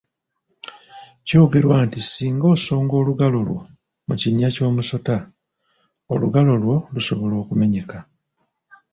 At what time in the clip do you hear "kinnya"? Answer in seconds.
4.21-4.49